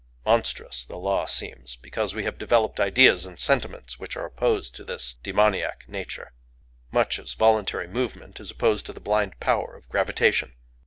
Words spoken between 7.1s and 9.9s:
as voluntary movement is opposed to the blind power of